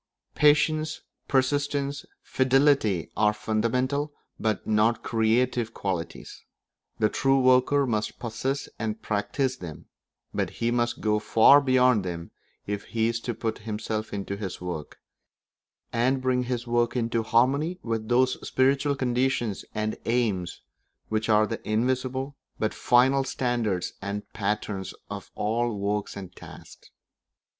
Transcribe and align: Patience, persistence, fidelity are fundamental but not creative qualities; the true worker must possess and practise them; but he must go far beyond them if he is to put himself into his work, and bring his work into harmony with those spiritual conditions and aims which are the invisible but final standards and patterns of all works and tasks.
Patience, 0.33 1.01
persistence, 1.27 2.07
fidelity 2.23 3.11
are 3.15 3.35
fundamental 3.35 4.11
but 4.39 4.65
not 4.65 5.03
creative 5.03 5.75
qualities; 5.75 6.43
the 6.97 7.07
true 7.07 7.39
worker 7.39 7.85
must 7.85 8.17
possess 8.17 8.67
and 8.79 8.99
practise 9.03 9.57
them; 9.57 9.85
but 10.33 10.49
he 10.57 10.71
must 10.71 11.01
go 11.01 11.19
far 11.19 11.61
beyond 11.61 12.03
them 12.03 12.31
if 12.65 12.85
he 12.85 13.09
is 13.09 13.19
to 13.19 13.35
put 13.35 13.59
himself 13.59 14.11
into 14.11 14.35
his 14.35 14.59
work, 14.59 14.97
and 15.93 16.19
bring 16.19 16.45
his 16.45 16.65
work 16.65 16.95
into 16.95 17.21
harmony 17.21 17.77
with 17.83 18.09
those 18.09 18.39
spiritual 18.47 18.95
conditions 18.95 19.63
and 19.75 19.97
aims 20.05 20.63
which 21.09 21.29
are 21.29 21.45
the 21.45 21.61
invisible 21.63 22.35
but 22.57 22.73
final 22.73 23.23
standards 23.23 23.93
and 24.01 24.27
patterns 24.33 24.95
of 25.11 25.29
all 25.35 25.77
works 25.77 26.17
and 26.17 26.35
tasks. 26.35 26.89